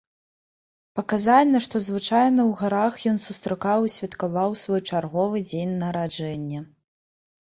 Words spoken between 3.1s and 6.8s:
ён сустракаў і святкаваў свой чарговы дзень нараджэння.